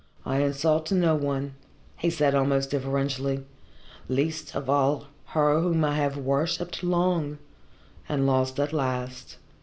[0.25, 1.53] "I insult no one,"
[1.95, 3.45] he said, almost deferentially.
[4.09, 7.37] "Least of all her whom I have worshipped long
[8.09, 9.37] and lost at last.